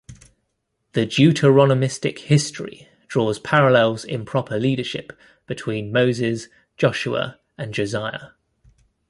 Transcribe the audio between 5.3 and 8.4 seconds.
between Moses, Joshua and Josiah.